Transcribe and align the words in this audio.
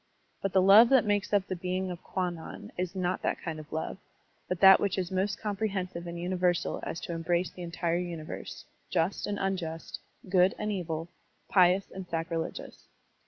But 0.41 0.53
the 0.53 0.63
love 0.63 0.89
that 0.89 1.05
makes 1.05 1.31
up 1.31 1.45
the 1.45 1.55
being 1.55 1.91
of 1.91 2.01
Kwannon 2.01 2.71
is 2.75 2.95
not 2.95 3.21
that 3.21 3.39
kind 3.39 3.59
of 3.59 3.71
love, 3.71 3.99
but 4.47 4.59
that 4.59 4.79
which 4.79 4.97
is 4.97 5.11
most 5.11 5.39
comprehensive 5.39 6.07
and 6.07 6.19
uni 6.19 6.35
versal 6.37 6.79
as 6.81 6.99
to 7.01 7.11
embrace 7.11 7.51
the 7.51 7.61
entire 7.61 7.99
universe, 7.99 8.65
just 8.89 9.27
and 9.27 9.37
unjust, 9.37 9.99
good 10.27 10.55
and 10.57 10.71
evil, 10.71 11.07
pious 11.49 11.91
and 11.91 12.07
sacrilegious. 12.07 12.87